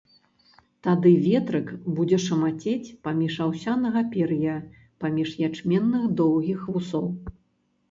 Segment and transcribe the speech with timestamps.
[0.85, 1.67] Тады ветрык
[1.99, 4.57] будзе шамацець паміж аўсянага пер'я,
[5.07, 7.07] паміж ячменных доўгіх вусоў.